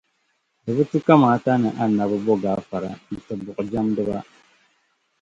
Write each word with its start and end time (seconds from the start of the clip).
Di 0.63 0.71
bi 0.77 0.83
tu 0.89 0.97
kamaata 1.07 1.53
ni 1.61 1.69
Annabi 1.83 2.17
bo 2.25 2.33
gaafara 2.43 2.91
n-ti 3.13 3.33
buɣujɛmdiba. 3.43 4.17